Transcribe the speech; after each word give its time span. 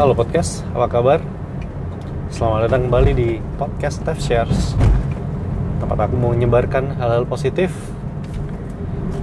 Halo 0.00 0.16
podcast, 0.16 0.64
apa 0.72 0.88
kabar? 0.88 1.20
Selamat 2.32 2.72
datang 2.72 2.88
kembali 2.88 3.12
di 3.12 3.36
podcast 3.60 4.00
Steph 4.00 4.24
Shares. 4.24 4.72
Tempat 5.76 6.08
aku 6.08 6.16
mau 6.16 6.32
menyebarkan 6.32 6.96
hal-hal 6.96 7.28
positif. 7.28 7.68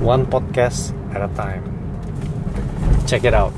One 0.06 0.30
podcast 0.30 0.94
at 1.18 1.26
a 1.26 1.34
time. 1.34 1.66
Check 3.10 3.26
it 3.26 3.34
out. 3.34 3.50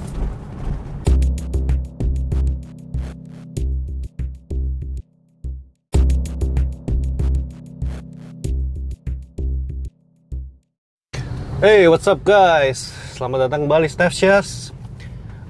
Hey, 11.59 11.91
what's 11.91 12.07
up 12.07 12.23
guys? 12.23 12.95
Selamat 13.11 13.51
datang 13.51 13.67
kembali 13.67 13.91
Steph 13.91 14.15
Shares. 14.15 14.71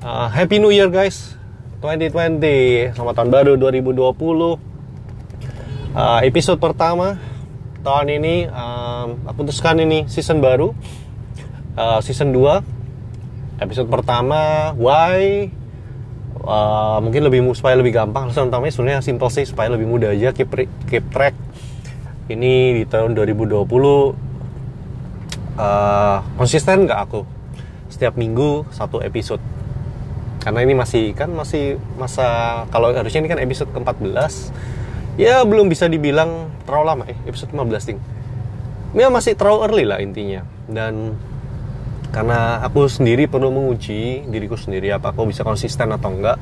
Uh, 0.02 0.26
Happy 0.34 0.58
New 0.58 0.74
Year 0.74 0.90
guys 0.90 1.38
2020 1.80 2.92
Selamat 2.92 3.14
tahun 3.16 3.32
baru 3.32 3.56
2020 3.56 3.96
uh, 5.96 6.20
Episode 6.28 6.60
pertama 6.60 7.16
Tahun 7.80 8.08
ini 8.12 8.52
um, 8.52 9.24
Aku 9.24 9.48
putuskan 9.48 9.80
ini 9.80 10.04
season 10.12 10.44
baru. 10.44 10.76
Uh, 11.80 12.04
Season 12.04 12.36
2 12.36 13.64
Episode 13.64 13.88
pertama 13.88 14.76
Why? 14.76 15.48
Uh, 16.44 17.00
Mungkin 17.00 17.24
lebih 17.24 17.48
supaya 17.56 17.80
lebih 17.80 17.96
gampang. 17.96 18.28
Sebenarnya 18.36 19.00
simple 19.00 19.32
sih 19.32 19.48
Supaya 19.48 19.72
lebih 19.72 19.88
mudah 19.88 20.12
aja 20.12 20.36
keep, 20.36 20.52
keep 20.92 21.08
track. 21.16 21.32
Ini 22.28 22.84
di 22.84 22.84
tahun 22.92 23.16
2020 23.16 23.56
uh, 23.56 23.64
Konsisten 26.36 26.84
nggak 26.84 27.00
aku? 27.08 27.24
Setiap 27.88 28.20
minggu 28.20 28.68
satu 28.68 29.00
episode 29.00 29.59
karena 30.50 30.66
ini 30.66 30.74
masih 30.74 31.14
kan 31.14 31.30
masih 31.30 31.78
masa 32.02 32.26
kalau 32.74 32.90
harusnya 32.90 33.22
ini 33.22 33.30
kan 33.30 33.38
episode 33.38 33.70
ke-14 33.70 34.50
ya 35.22 35.46
belum 35.46 35.70
bisa 35.70 35.86
dibilang 35.86 36.50
terlalu 36.66 36.86
lama 36.90 37.04
eh 37.06 37.18
episode 37.30 37.54
15 37.54 37.90
ding 37.94 38.02
ya 38.98 39.14
masih 39.14 39.38
terlalu 39.38 39.60
early 39.70 39.86
lah 39.86 40.00
intinya. 40.02 40.42
Dan 40.66 41.14
karena 42.10 42.66
aku 42.66 42.90
sendiri 42.90 43.30
perlu 43.30 43.54
menguji 43.54 44.26
diriku 44.26 44.58
sendiri 44.58 44.90
apa 44.90 45.14
aku 45.14 45.30
bisa 45.30 45.46
konsisten 45.46 45.94
atau 45.94 46.10
enggak 46.10 46.42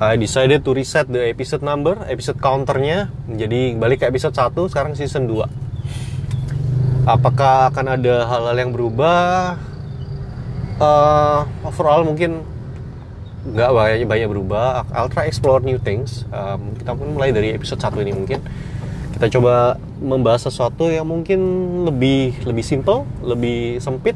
I 0.00 0.16
decided 0.16 0.64
to 0.64 0.72
reset 0.72 1.04
the 1.12 1.28
episode 1.28 1.60
number 1.60 2.00
episode 2.08 2.40
counternya. 2.40 3.12
Jadi 3.28 3.76
balik 3.76 4.00
ke 4.00 4.08
episode 4.08 4.32
1 4.32 4.72
sekarang 4.72 4.96
season 4.96 5.28
2 5.28 7.04
apakah 7.04 7.68
akan 7.74 7.86
ada 7.98 8.26
hal-hal 8.30 8.56
yang 8.56 8.72
berubah? 8.72 9.58
Uh, 10.82 11.46
overall 11.62 12.02
mungkin 12.02 12.42
nggak 13.42 13.70
banyak 13.74 14.06
banyak 14.06 14.28
berubah. 14.30 14.86
I'll 14.94 15.10
explore 15.26 15.58
new 15.58 15.78
things. 15.82 16.22
Um, 16.30 16.78
kita 16.78 16.94
pun 16.94 17.18
mulai 17.18 17.34
dari 17.34 17.50
episode 17.50 17.82
1 17.82 18.06
ini 18.06 18.12
mungkin. 18.14 18.38
Kita 19.18 19.26
coba 19.38 19.78
membahas 19.98 20.46
sesuatu 20.46 20.86
yang 20.90 21.06
mungkin 21.06 21.38
lebih 21.86 22.46
lebih 22.46 22.62
simple 22.62 23.02
lebih 23.22 23.82
sempit. 23.82 24.14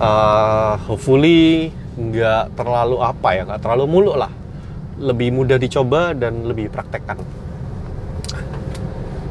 Uh, 0.00 0.80
hopefully 0.88 1.70
nggak 1.94 2.56
terlalu 2.56 2.96
apa 3.04 3.28
ya 3.38 3.42
nggak 3.46 3.62
terlalu 3.62 3.84
muluk 3.86 4.16
lah. 4.18 4.32
Lebih 4.98 5.30
mudah 5.30 5.62
dicoba 5.62 6.10
dan 6.12 6.42
lebih 6.42 6.74
praktekkan. 6.74 7.22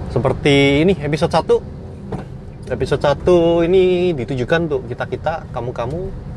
Seperti 0.09 0.87
ini 0.87 0.93
episode 1.03 1.29
1 1.29 1.79
episode 2.69 3.01
1 3.01 3.65
ini 3.65 4.13
ditujukan 4.13 4.69
untuk 4.69 4.81
kita-kita 4.89 5.49
kamu-kamu 5.49 6.28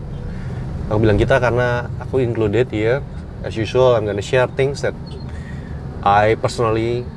aku 0.93 1.09
bilang 1.09 1.17
kita 1.17 1.41
karena 1.41 1.89
aku 2.05 2.21
included 2.21 2.69
here 2.69 3.01
as 3.41 3.57
usual 3.57 3.97
I'm 3.97 4.05
gonna 4.05 4.21
share 4.21 4.45
things 4.45 4.85
that 4.85 4.93
I 6.05 6.37
personally 6.37 7.09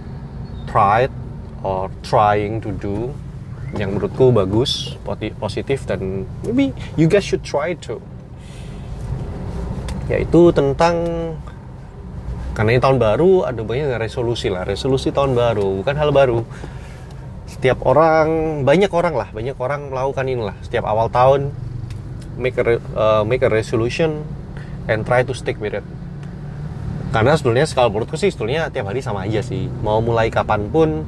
tried 0.63 1.11
or 1.59 1.91
trying 1.99 2.63
to 2.63 2.71
do 2.71 3.11
yang 3.75 3.99
menurutku 3.99 4.31
bagus 4.31 4.95
positif 5.35 5.83
dan 5.83 6.23
maybe 6.47 6.71
you 6.95 7.11
guys 7.11 7.27
should 7.27 7.43
try 7.43 7.75
to 7.83 7.99
yaitu 10.07 10.55
tentang 10.55 10.95
karena 12.55 12.79
ini 12.79 12.79
tahun 12.79 12.95
baru 12.95 13.43
ada 13.43 13.59
banyak 13.59 13.91
resolusi 13.99 14.47
lah 14.47 14.63
resolusi 14.63 15.11
tahun 15.11 15.35
baru 15.35 15.83
bukan 15.83 15.95
hal 15.99 16.15
baru. 16.15 16.47
Setiap 17.51 17.83
orang 17.83 18.63
banyak 18.63 18.87
orang 18.87 19.19
lah 19.19 19.27
banyak 19.35 19.59
orang 19.59 19.91
melakukan 19.91 20.23
inilah 20.23 20.55
setiap 20.63 20.87
awal 20.87 21.11
tahun 21.11 21.51
make 22.37 22.55
a 22.59 22.79
uh, 22.95 23.23
make 23.23 23.41
a 23.41 23.51
resolution 23.51 24.23
and 24.87 25.03
try 25.03 25.25
to 25.25 25.33
stick 25.33 25.57
with 25.59 25.75
it. 25.75 25.85
Karena 27.15 27.35
sebetulnya 27.39 27.63
kalau 27.71 27.95
menurutku 27.95 28.19
sih 28.19 28.27
sebetulnya 28.27 28.67
tiap 28.67 28.91
hari 28.91 28.99
sama 28.99 29.23
aja 29.23 29.39
sih. 29.39 29.71
Mau 29.81 30.03
mulai 30.03 30.27
kapan 30.27 30.67
pun 30.67 31.07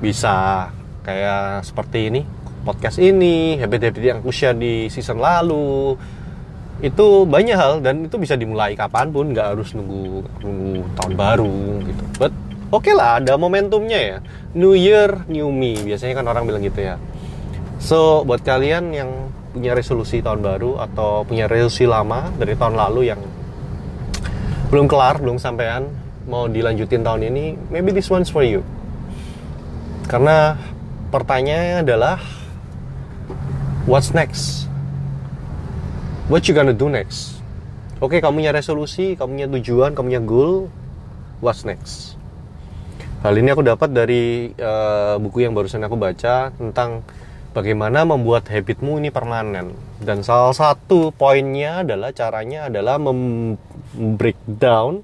bisa 0.00 0.68
kayak 1.00 1.64
seperti 1.64 2.12
ini 2.12 2.20
podcast 2.60 3.00
ini 3.00 3.56
habit-habit 3.56 4.02
yang 4.04 4.20
share 4.28 4.56
di 4.56 4.92
season 4.92 5.20
lalu. 5.20 5.96
Itu 6.80 7.28
banyak 7.28 7.56
hal 7.56 7.72
dan 7.84 8.08
itu 8.08 8.16
bisa 8.16 8.36
dimulai 8.36 8.72
kapan 8.72 9.12
pun 9.12 9.32
nggak 9.32 9.56
harus 9.56 9.76
nunggu 9.76 10.24
nunggu 10.40 10.72
tahun 10.96 11.12
baru 11.16 11.60
gitu. 11.84 12.04
But 12.16 12.32
oke 12.72 12.84
okay 12.84 12.94
lah 12.96 13.20
ada 13.20 13.36
momentumnya 13.36 14.00
ya. 14.00 14.18
New 14.56 14.72
Year 14.76 15.24
New 15.28 15.52
Me. 15.52 15.76
Biasanya 15.80 16.20
kan 16.20 16.26
orang 16.28 16.48
bilang 16.48 16.64
gitu 16.64 16.80
ya. 16.80 16.96
So 17.80 18.24
buat 18.28 18.44
kalian 18.44 18.92
yang 18.92 19.08
punya 19.50 19.74
resolusi 19.74 20.22
tahun 20.22 20.40
baru 20.40 20.78
atau 20.78 21.26
punya 21.26 21.50
resolusi 21.50 21.86
lama 21.86 22.30
dari 22.38 22.54
tahun 22.54 22.78
lalu 22.78 23.10
yang 23.10 23.20
belum 24.70 24.86
kelar, 24.86 25.18
belum 25.18 25.42
sampean, 25.42 25.90
mau 26.30 26.46
dilanjutin 26.46 27.02
tahun 27.02 27.26
ini, 27.26 27.58
maybe 27.74 27.90
this 27.90 28.06
one's 28.06 28.30
for 28.30 28.46
you. 28.46 28.62
Karena 30.06 30.54
pertanyaannya 31.10 31.82
adalah 31.82 32.22
what's 33.90 34.14
next? 34.14 34.70
What 36.30 36.46
you 36.46 36.54
gonna 36.54 36.70
do 36.70 36.86
next? 36.86 37.42
Oke, 37.98 38.16
okay, 38.16 38.18
kamu 38.22 38.46
punya 38.46 38.52
resolusi, 38.54 39.18
kamu 39.18 39.30
punya 39.34 39.48
tujuan, 39.58 39.90
kamu 39.98 40.06
punya 40.14 40.22
goal, 40.22 40.54
what's 41.42 41.66
next? 41.66 42.14
Hal 43.20 43.36
ini 43.36 43.52
aku 43.52 43.60
dapat 43.60 43.92
dari 43.92 44.54
uh, 44.56 45.20
buku 45.20 45.44
yang 45.44 45.52
barusan 45.52 45.84
aku 45.84 45.98
baca 45.98 46.48
tentang 46.56 47.04
bagaimana 47.50 48.06
membuat 48.06 48.46
habitmu 48.50 48.98
ini 49.02 49.10
permanen? 49.10 49.74
Dan 49.98 50.22
salah 50.22 50.54
satu 50.54 51.10
poinnya 51.14 51.78
adalah 51.82 52.12
caranya 52.14 52.64
adalah 52.70 52.98
membreakdown 53.02 55.02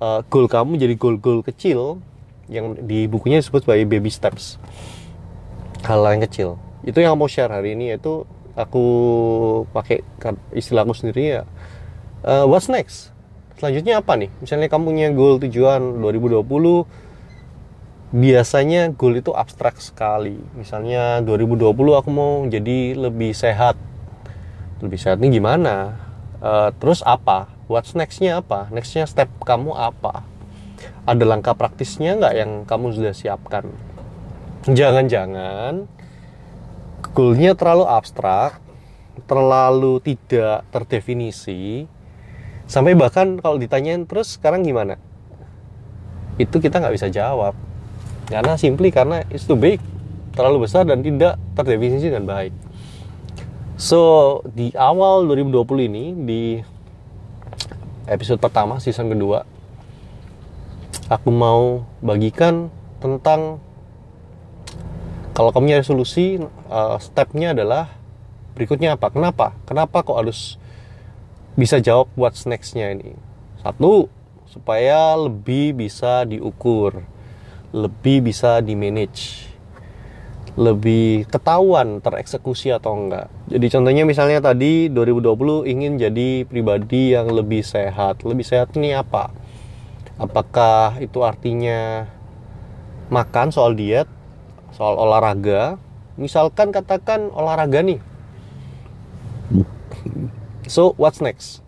uh, 0.00 0.22
goal 0.26 0.48
kamu 0.48 0.78
jadi 0.80 0.94
goal-goal 0.96 1.42
kecil 1.42 1.98
yang 2.46 2.78
di 2.86 3.10
bukunya 3.10 3.42
disebut 3.42 3.66
sebagai 3.66 3.86
baby 3.90 4.10
steps. 4.10 4.58
Hal 5.82 6.06
yang 6.06 6.22
kecil. 6.26 6.58
Itu 6.86 7.02
yang 7.02 7.18
mau 7.18 7.26
share 7.26 7.50
hari 7.50 7.74
ini 7.74 7.90
yaitu 7.94 8.26
aku 8.54 8.86
pakai 9.74 10.06
istilahku 10.54 10.94
sendiri 10.94 11.42
ya. 11.42 11.44
Uh, 12.22 12.46
what's 12.48 12.70
next? 12.70 13.10
Selanjutnya 13.56 14.04
apa 14.04 14.20
nih? 14.20 14.28
Misalnya 14.42 14.68
kamu 14.68 14.84
punya 14.92 15.08
goal 15.16 15.40
tujuan 15.40 15.80
2020 16.04 16.44
biasanya 18.14 18.94
goal 18.94 19.18
itu 19.18 19.34
abstrak 19.34 19.82
sekali. 19.82 20.38
Misalnya 20.54 21.18
2020 21.26 21.74
aku 21.74 22.10
mau 22.10 22.46
jadi 22.46 22.94
lebih 22.94 23.34
sehat. 23.34 23.74
Lebih 24.78 24.98
sehat 25.00 25.18
ini 25.18 25.40
gimana? 25.40 25.98
Uh, 26.38 26.70
terus 26.78 27.02
apa? 27.02 27.50
What's 27.66 27.98
nextnya 27.98 28.38
apa? 28.38 28.70
Nextnya 28.70 29.10
step 29.10 29.26
kamu 29.42 29.74
apa? 29.74 30.22
Ada 31.02 31.24
langkah 31.26 31.54
praktisnya 31.58 32.14
nggak 32.14 32.34
yang 32.36 32.50
kamu 32.62 32.94
sudah 32.94 33.14
siapkan? 33.16 33.66
Jangan-jangan 34.66 35.86
goalnya 37.14 37.54
terlalu 37.58 37.86
abstrak, 37.86 38.58
terlalu 39.24 39.98
tidak 40.02 40.66
terdefinisi, 40.70 41.86
sampai 42.66 42.98
bahkan 42.98 43.38
kalau 43.40 43.56
ditanyain 43.56 44.04
terus 44.06 44.36
sekarang 44.36 44.62
gimana? 44.62 44.98
Itu 46.36 46.60
kita 46.60 46.82
nggak 46.82 46.94
bisa 46.94 47.08
jawab 47.08 47.65
karena 48.26 48.58
simply 48.58 48.90
karena 48.90 49.22
it's 49.30 49.46
too 49.46 49.58
big 49.58 49.78
terlalu 50.34 50.66
besar 50.66 50.84
dan 50.84 51.00
tidak 51.00 51.38
terdefinisi 51.54 52.10
dengan 52.10 52.26
baik. 52.28 52.52
So 53.76 54.40
di 54.56 54.72
awal 54.76 55.28
2020 55.28 55.88
ini 55.90 56.04
di 56.12 56.42
episode 58.08 58.40
pertama 58.40 58.80
season 58.80 59.12
kedua 59.12 59.44
aku 61.06 61.30
mau 61.30 61.86
bagikan 62.02 62.72
tentang 62.98 63.62
kalau 65.36 65.52
kamu 65.52 65.68
punya 65.68 65.78
resolusi 65.84 66.40
uh, 66.72 66.96
stepnya 66.96 67.52
adalah 67.52 67.92
berikutnya 68.56 68.96
apa? 68.96 69.12
Kenapa? 69.12 69.52
Kenapa 69.68 70.00
kok 70.00 70.16
harus 70.16 70.56
bisa 71.52 71.76
jawab 71.76 72.08
what's 72.16 72.48
nextnya 72.48 72.96
ini? 72.96 73.12
Satu 73.60 74.08
supaya 74.48 75.12
lebih 75.20 75.76
bisa 75.76 76.24
diukur 76.24 77.04
lebih 77.74 78.26
bisa 78.30 78.62
di 78.62 78.74
manage 78.78 79.46
lebih 80.56 81.28
ketahuan 81.28 82.00
tereksekusi 82.00 82.72
atau 82.72 82.96
enggak. 82.96 83.28
Jadi 83.52 83.66
contohnya 83.68 84.08
misalnya 84.08 84.40
tadi 84.40 84.88
2020 84.88 85.68
ingin 85.68 86.00
jadi 86.00 86.48
pribadi 86.48 87.12
yang 87.12 87.28
lebih 87.28 87.60
sehat. 87.60 88.24
Lebih 88.24 88.40
sehat 88.40 88.72
ini 88.80 88.96
apa? 88.96 89.28
Apakah 90.16 90.96
itu 91.04 91.20
artinya 91.20 92.08
makan 93.12 93.52
soal 93.52 93.76
diet, 93.76 94.08
soal 94.72 94.96
olahraga? 94.96 95.76
Misalkan 96.16 96.72
katakan 96.72 97.28
olahraga 97.36 97.84
nih. 97.84 98.00
So, 100.64 100.96
what's 100.96 101.20
next? 101.20 101.60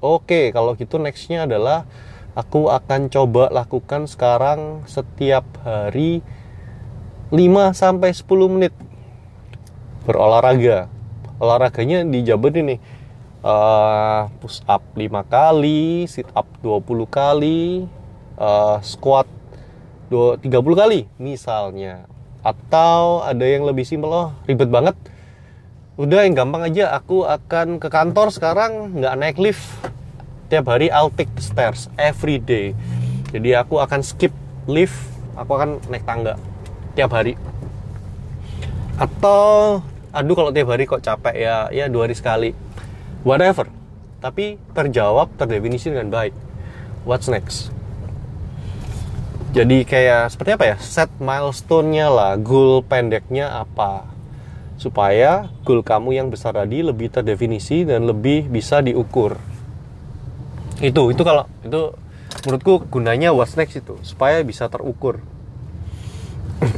Oke, 0.00 0.48
kalau 0.56 0.72
gitu 0.80 0.96
nextnya 0.96 1.44
adalah 1.44 1.84
aku 2.34 2.70
akan 2.70 3.10
coba 3.10 3.50
lakukan 3.50 4.06
sekarang 4.06 4.86
setiap 4.86 5.44
hari 5.66 6.22
5 7.30 7.74
sampai 7.74 8.10
10 8.10 8.26
menit 8.50 8.74
berolahraga. 10.06 10.90
Olahraganya 11.40 12.04
dijabarin 12.04 12.76
nih. 12.76 12.80
Uh, 13.40 14.28
push 14.44 14.60
up 14.68 14.84
5 14.92 15.24
kali, 15.24 16.04
sit 16.04 16.28
up 16.36 16.44
20 16.60 17.08
kali, 17.08 17.88
uh, 18.36 18.76
squat 18.84 19.24
30 20.12 20.44
kali 20.76 21.08
misalnya. 21.16 22.04
Atau 22.44 23.24
ada 23.24 23.44
yang 23.46 23.64
lebih 23.64 23.88
simpel 23.88 24.12
loh, 24.12 24.28
ribet 24.44 24.68
banget. 24.68 24.92
Udah 25.96 26.24
yang 26.24 26.36
gampang 26.36 26.68
aja, 26.68 26.92
aku 26.92 27.24
akan 27.24 27.80
ke 27.80 27.88
kantor 27.88 28.28
sekarang 28.28 29.00
nggak 29.00 29.16
naik 29.16 29.38
lift. 29.40 29.64
Tiap 30.50 30.66
hari 30.66 30.90
I'll 30.90 31.14
take 31.14 31.30
the 31.38 31.44
stairs 31.46 31.86
every 31.94 32.42
day. 32.42 32.74
Jadi 33.30 33.54
aku 33.54 33.78
akan 33.78 34.02
skip 34.02 34.34
lift, 34.66 34.98
aku 35.38 35.54
akan 35.54 35.78
naik 35.86 36.02
tangga 36.02 36.34
tiap 36.98 37.14
hari. 37.14 37.38
Atau 38.98 39.78
aduh 40.10 40.34
kalau 40.34 40.50
tiap 40.50 40.74
hari 40.74 40.90
kok 40.90 41.06
capek 41.06 41.38
ya 41.38 41.70
ya 41.70 41.86
dua 41.86 42.10
hari 42.10 42.18
sekali. 42.18 42.50
Whatever. 43.22 43.70
Tapi 44.18 44.58
terjawab 44.74 45.30
terdefinisi 45.38 45.94
dengan 45.94 46.10
baik. 46.10 46.34
What's 47.06 47.30
next? 47.30 47.70
Jadi 49.54 49.86
kayak 49.86 50.34
seperti 50.34 50.50
apa 50.58 50.64
ya? 50.66 50.76
Set 50.82 51.14
milestone-nya 51.22 52.10
lah 52.10 52.34
goal 52.34 52.82
pendeknya 52.82 53.54
apa? 53.54 54.02
Supaya 54.82 55.46
goal 55.62 55.86
kamu 55.86 56.18
yang 56.18 56.26
besar 56.26 56.58
tadi 56.58 56.82
lebih 56.82 57.06
terdefinisi 57.06 57.86
dan 57.86 58.02
lebih 58.02 58.50
bisa 58.50 58.82
diukur 58.82 59.38
itu 60.80 61.12
itu 61.12 61.22
kalau 61.22 61.44
itu 61.60 61.92
menurutku 62.48 62.88
gunanya 62.88 63.36
what's 63.36 63.52
next 63.56 63.76
itu 63.76 64.00
supaya 64.00 64.40
bisa 64.40 64.64
terukur. 64.72 65.20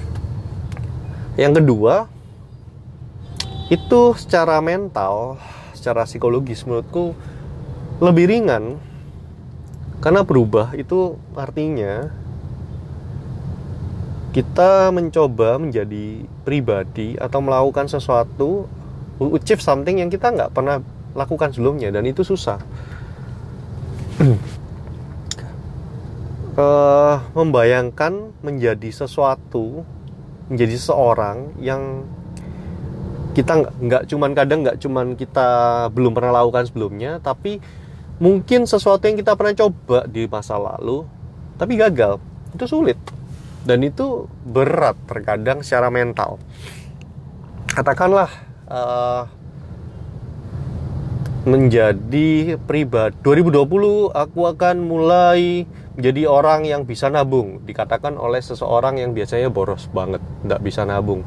Yang 1.43 1.63
kedua, 1.63 2.11
itu 3.71 4.01
secara 4.19 4.59
mental, 4.59 5.39
secara 5.73 6.03
psikologis 6.03 6.67
menurutku 6.67 7.15
lebih 8.03 8.27
ringan. 8.27 8.83
Karena 10.03 10.27
berubah 10.27 10.75
itu 10.75 11.15
artinya 11.39 12.11
kita 14.35 14.91
mencoba 14.91 15.63
menjadi 15.63 16.27
pribadi 16.43 17.15
atau 17.21 17.39
melakukan 17.39 17.87
sesuatu 17.87 18.67
achieve 19.23 19.63
something 19.63 20.03
yang 20.03 20.11
kita 20.11 20.35
nggak 20.35 20.51
pernah 20.51 20.83
lakukan 21.15 21.55
sebelumnya 21.55 21.93
dan 21.95 22.03
itu 22.09 22.25
susah 22.27 22.59
uh, 26.59 27.17
membayangkan 27.33 28.35
menjadi 28.45 28.91
sesuatu 28.93 29.87
menjadi 30.51 30.77
seorang 30.77 31.57
yang 31.63 32.05
kita 33.33 33.65
nggak 33.65 34.13
cuman 34.13 34.37
kadang 34.37 34.61
nggak 34.61 34.77
cuman 34.77 35.17
kita 35.17 35.49
belum 35.97 36.13
pernah 36.13 36.45
lakukan 36.45 36.69
sebelumnya 36.69 37.17
tapi 37.25 37.65
mungkin 38.21 38.69
sesuatu 38.69 39.09
yang 39.09 39.17
kita 39.17 39.33
pernah 39.33 39.57
coba 39.57 40.05
di 40.05 40.29
masa 40.29 40.61
lalu 40.61 41.23
tapi 41.63 41.79
gagal. 41.79 42.19
Itu 42.59 42.67
sulit. 42.67 42.99
Dan 43.63 43.87
itu 43.87 44.27
berat 44.43 44.99
terkadang 45.07 45.63
secara 45.63 45.95
mental. 45.95 46.43
Katakanlah 47.71 48.31
uh, 48.67 49.31
menjadi 51.43 52.55
pribadi. 52.55 53.19
2020 53.27 54.15
aku 54.15 54.41
akan 54.47 54.77
mulai 54.87 55.67
jadi 55.99 56.31
orang 56.31 56.63
yang 56.63 56.87
bisa 56.87 57.11
nabung. 57.11 57.63
Dikatakan 57.67 58.15
oleh 58.15 58.39
seseorang 58.39 59.03
yang 59.03 59.11
biasanya 59.11 59.51
boros 59.51 59.91
banget 59.91 60.23
tidak 60.23 60.61
bisa 60.63 60.87
nabung. 60.87 61.27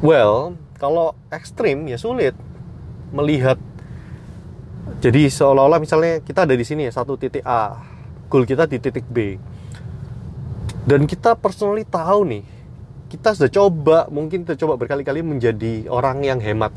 Well 0.00 0.56
kalau 0.80 1.12
ekstrim 1.28 1.84
ya 1.88 2.00
sulit 2.00 2.32
melihat. 3.12 3.60
Jadi 5.00 5.28
seolah-olah 5.28 5.80
misalnya 5.80 6.20
kita 6.24 6.48
ada 6.48 6.56
di 6.56 6.64
sini 6.64 6.88
ya 6.88 6.92
satu 6.92 7.20
titik 7.20 7.44
A. 7.44 7.76
Goal 8.32 8.48
kita 8.48 8.64
di 8.64 8.80
titik 8.80 9.04
B. 9.04 9.36
Dan 10.84 11.04
kita 11.04 11.36
personally 11.36 11.84
tahu 11.84 12.24
nih 12.24 12.44
kita 13.12 13.36
sudah 13.36 13.52
coba 13.52 13.98
mungkin 14.08 14.48
kita 14.48 14.56
coba 14.64 14.80
berkali-kali 14.80 15.20
menjadi 15.20 15.86
orang 15.92 16.24
yang 16.24 16.40
hemat 16.40 16.72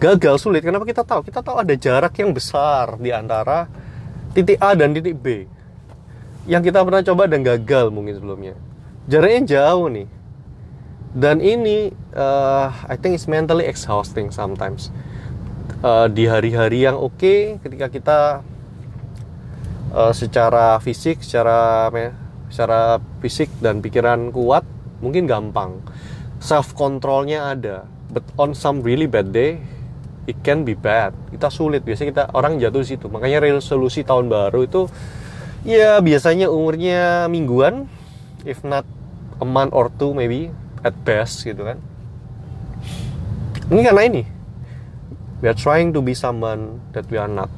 gagal 0.00 0.40
sulit. 0.40 0.64
Kenapa 0.64 0.88
kita 0.88 1.04
tahu? 1.04 1.20
Kita 1.28 1.44
tahu 1.44 1.60
ada 1.60 1.76
jarak 1.76 2.16
yang 2.16 2.32
besar 2.32 2.96
di 2.96 3.12
antara 3.12 3.68
titik 4.32 4.56
A 4.56 4.72
dan 4.72 4.96
titik 4.96 5.20
B. 5.20 5.44
Yang 6.48 6.72
kita 6.72 6.80
pernah 6.80 7.04
coba 7.04 7.28
dan 7.28 7.44
gagal 7.44 7.92
mungkin 7.92 8.16
sebelumnya. 8.16 8.56
Jaraknya 9.06 9.40
jauh 9.44 9.92
nih. 9.92 10.08
Dan 11.12 11.44
ini 11.44 11.92
uh, 12.16 12.72
I 12.88 12.96
think 12.96 13.20
it's 13.20 13.28
mentally 13.28 13.68
exhausting 13.68 14.32
sometimes. 14.32 14.88
Uh, 15.84 16.08
di 16.08 16.28
hari-hari 16.28 16.84
yang 16.84 16.96
oke 16.96 17.16
okay, 17.16 17.56
ketika 17.60 17.86
kita 17.88 18.20
uh, 19.92 20.12
secara 20.12 20.76
fisik 20.80 21.24
secara 21.24 21.88
secara 22.52 23.00
fisik 23.20 23.48
dan 23.60 23.84
pikiran 23.84 24.32
kuat 24.32 24.64
mungkin 25.04 25.28
gampang. 25.28 25.76
Self 26.40 26.72
controlnya 26.72 27.52
ada. 27.52 27.84
But 28.10 28.24
on 28.40 28.56
some 28.56 28.80
really 28.80 29.06
bad 29.06 29.30
day 29.30 29.60
it 30.30 30.38
can 30.46 30.62
be 30.62 30.78
bad. 30.78 31.10
Kita 31.34 31.50
sulit 31.50 31.82
biasanya 31.82 32.08
kita 32.14 32.24
orang 32.38 32.62
jatuh 32.62 32.86
situ. 32.86 33.10
Makanya 33.10 33.42
resolusi 33.42 34.06
tahun 34.06 34.30
baru 34.30 34.62
itu 34.62 34.86
ya 35.66 35.98
biasanya 35.98 36.46
umurnya 36.48 37.26
mingguan, 37.26 37.90
if 38.46 38.62
not 38.62 38.86
a 39.42 39.46
month 39.46 39.74
or 39.74 39.90
two 39.98 40.14
maybe 40.14 40.54
at 40.86 40.94
best 41.02 41.42
gitu 41.42 41.66
kan. 41.66 41.82
Ini 43.70 43.80
karena 43.86 44.02
ini 44.06 44.22
we 45.42 45.46
are 45.50 45.58
trying 45.58 45.90
to 45.90 46.00
be 46.00 46.14
someone 46.14 46.78
that 46.94 47.04
we 47.10 47.18
are 47.18 47.30
not. 47.30 47.50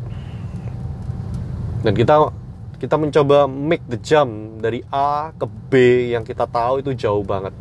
Dan 1.83 1.93
kita 1.99 2.31
kita 2.79 2.99
mencoba 2.99 3.47
make 3.47 3.83
the 3.87 3.99
jump 3.99 4.59
dari 4.59 4.83
A 4.91 5.31
ke 5.35 5.47
B 5.71 5.73
yang 6.15 6.27
kita 6.27 6.51
tahu 6.51 6.83
itu 6.83 6.95
jauh 6.99 7.23
banget. 7.23 7.55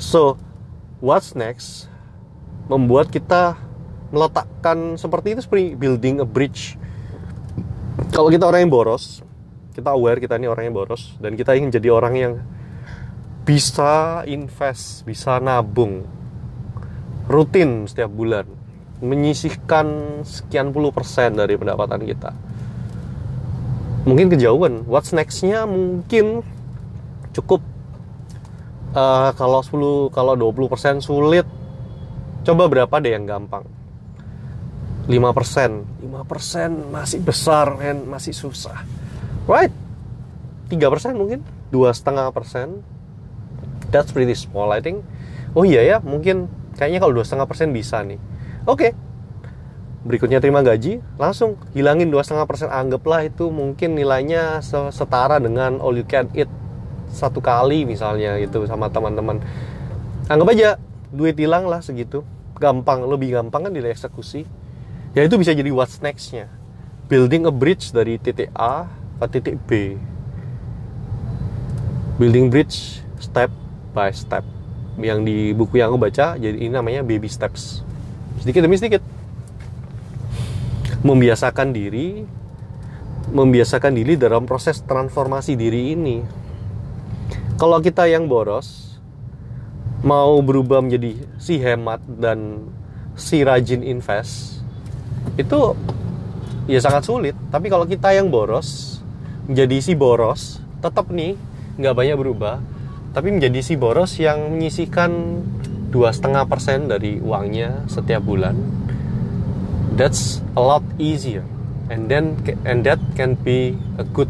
So, 0.00 0.40
what's 1.04 1.36
next? 1.36 1.92
Membuat 2.68 3.12
kita 3.12 3.60
meletakkan 4.14 4.94
seperti 4.94 5.34
itu 5.34 5.40
seperti 5.42 5.74
building 5.74 6.22
a 6.22 6.26
bridge. 6.28 6.78
Kalau 8.14 8.30
kita 8.30 8.46
orang 8.46 8.70
yang 8.70 8.72
boros 8.72 9.26
kita 9.74 9.90
aware 9.90 10.22
kita 10.22 10.38
ini 10.38 10.46
orang 10.46 10.70
yang 10.70 10.74
boros 10.78 11.18
dan 11.18 11.34
kita 11.34 11.58
ingin 11.58 11.74
jadi 11.74 11.90
orang 11.90 12.14
yang 12.14 12.32
bisa 13.42 14.22
invest 14.30 15.02
bisa 15.02 15.42
nabung 15.42 16.06
rutin 17.26 17.90
setiap 17.90 18.08
bulan 18.08 18.46
menyisihkan 19.02 20.22
sekian 20.22 20.70
puluh 20.70 20.94
persen 20.94 21.34
dari 21.34 21.58
pendapatan 21.58 22.06
kita. 22.06 22.30
Mungkin 24.06 24.30
kejauhan. 24.32 24.86
What's 24.86 25.10
nextnya? 25.10 25.66
Mungkin 25.66 26.40
cukup 27.34 27.60
uh, 28.94 29.34
kalau 29.34 29.60
10 29.60 30.14
kalau 30.14 30.38
20 30.38 30.72
persen 30.72 30.94
sulit. 31.02 31.44
Coba 32.44 32.68
berapa 32.68 32.94
deh 33.00 33.12
yang 33.12 33.24
gampang 33.24 33.73
5% 35.04 36.00
5% 36.00 36.88
masih 36.88 37.20
besar 37.20 37.76
men. 37.76 38.08
Masih 38.08 38.32
susah. 38.32 38.84
Right. 39.44 39.72
3% 40.72 40.80
mungkin. 41.16 41.44
dua 41.68 41.90
setengah 41.90 42.30
persen. 42.30 42.86
That's 43.90 44.14
pretty 44.14 44.38
small 44.38 44.70
I 44.70 44.78
think. 44.78 45.02
Oh 45.58 45.66
iya 45.66 45.82
ya 45.82 45.96
mungkin 45.98 46.46
kayaknya 46.78 47.02
kalau 47.02 47.18
dua 47.18 47.26
setengah 47.26 47.50
persen 47.50 47.74
bisa 47.74 48.00
nih. 48.00 48.18
Oke. 48.64 48.90
Okay. 48.90 48.92
berikutnya 50.04 50.36
terima 50.36 50.60
gaji. 50.60 51.00
Langsung 51.16 51.56
hilangin 51.72 52.12
dua 52.12 52.20
setengah 52.20 52.44
persen. 52.44 52.68
Anggaplah 52.68 53.24
itu 53.24 53.48
mungkin 53.48 53.96
nilainya 53.96 54.60
setara 54.92 55.40
dengan 55.40 55.80
all 55.80 55.96
you 55.96 56.04
can 56.04 56.28
eat 56.36 56.48
satu 57.08 57.40
kali 57.40 57.88
misalnya 57.88 58.36
gitu 58.38 58.68
sama 58.68 58.92
teman-teman. 58.92 59.40
Anggap 60.28 60.48
aja 60.52 60.68
duit 61.08 61.36
hilang 61.40 61.66
lah 61.66 61.80
segitu. 61.80 62.20
Gampang 62.60 63.02
lebih 63.08 63.34
gampang 63.34 63.66
kan 63.66 63.72
nilai 63.74 63.96
eksekusi 63.96 64.44
ya 65.14 65.22
itu 65.22 65.38
bisa 65.38 65.54
jadi 65.54 65.70
what's 65.70 66.02
nextnya. 66.02 66.50
Building 67.06 67.46
a 67.46 67.52
bridge 67.54 67.94
dari 67.94 68.18
titik 68.18 68.50
A 68.52 68.90
ke 69.22 69.26
titik 69.38 69.56
B. 69.64 69.96
Building 72.18 72.50
bridge 72.50 73.00
step 73.22 73.50
by 73.94 74.10
step. 74.10 74.42
Yang 74.98 75.18
di 75.26 75.36
buku 75.54 75.78
yang 75.78 75.94
aku 75.94 75.98
baca 75.98 76.34
jadi 76.34 76.54
ini 76.54 76.74
namanya 76.74 77.06
baby 77.06 77.30
steps. 77.30 77.86
Sedikit 78.42 78.66
demi 78.66 78.74
sedikit. 78.76 79.02
Membiasakan 81.04 81.70
diri 81.70 82.26
membiasakan 83.34 83.96
diri 83.96 84.14
dalam 84.20 84.44
proses 84.44 84.84
transformasi 84.84 85.56
diri 85.56 85.96
ini. 85.96 86.20
Kalau 87.56 87.78
kita 87.80 88.04
yang 88.10 88.28
boros 88.28 88.98
mau 90.04 90.36
berubah 90.44 90.84
menjadi 90.84 91.16
si 91.40 91.56
hemat 91.56 92.02
dan 92.04 92.68
si 93.16 93.40
rajin 93.40 93.80
invest 93.80 94.63
itu 95.36 95.76
ya 96.70 96.80
sangat 96.80 97.06
sulit. 97.06 97.36
Tapi 97.50 97.66
kalau 97.68 97.84
kita 97.84 98.14
yang 98.14 98.28
boros 98.28 99.00
menjadi 99.50 99.76
si 99.80 99.92
boros 99.92 100.62
tetap 100.80 101.08
nih 101.10 101.36
nggak 101.80 101.94
banyak 101.94 102.16
berubah. 102.16 102.60
Tapi 103.14 103.30
menjadi 103.30 103.60
si 103.62 103.74
boros 103.78 104.18
yang 104.18 104.58
menyisihkan 104.58 105.10
dua 105.94 106.10
setengah 106.10 106.50
persen 106.50 106.90
dari 106.90 107.22
uangnya 107.22 107.86
setiap 107.86 108.26
bulan 108.26 108.84
that's 109.94 110.42
a 110.58 110.62
lot 110.62 110.82
easier. 110.98 111.46
And 111.88 112.10
then 112.10 112.38
and 112.66 112.82
that 112.84 112.98
can 113.14 113.38
be 113.38 113.78
a 113.96 114.04
good 114.04 114.28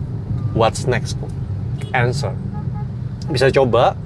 what's 0.52 0.84
next 0.84 1.16
answer. 1.96 2.36
Bisa 3.28 3.48
coba 3.50 3.96